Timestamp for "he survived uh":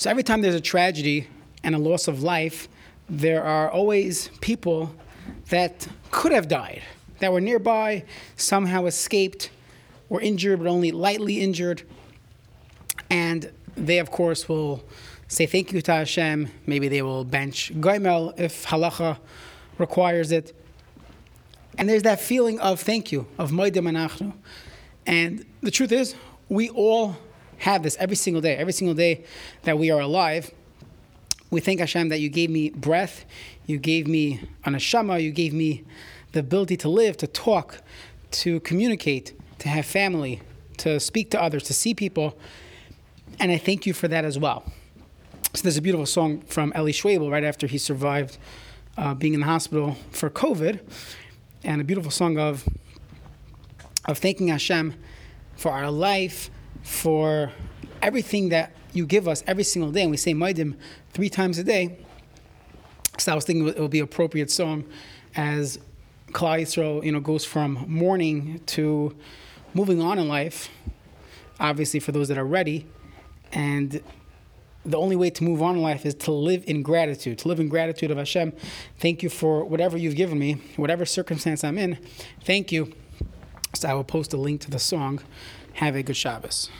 47.66-49.14